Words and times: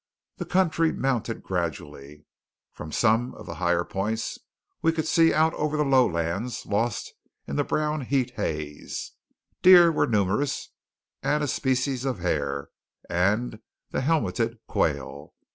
The 0.37 0.45
country 0.47 0.91
mounted 0.91 1.43
gradually. 1.43 2.25
From 2.71 2.91
some 2.91 3.35
of 3.35 3.45
the 3.45 3.53
higher 3.61 3.85
points 3.85 4.39
we 4.81 4.91
could 4.91 5.05
see 5.07 5.31
out 5.31 5.53
over 5.53 5.77
the 5.77 5.85
lowlands 5.85 6.65
lost 6.65 7.13
in 7.45 7.59
a 7.59 7.63
brown 7.63 8.01
heat 8.05 8.31
haze. 8.31 9.11
Deer 9.61 9.91
were 9.91 10.07
numerous, 10.07 10.69
and 11.21 11.43
a 11.43 11.47
species 11.47 12.03
of 12.03 12.17
hare, 12.17 12.69
and 13.11 13.59
the 13.91 14.01
helmeted 14.01 14.57
quail. 14.65 15.35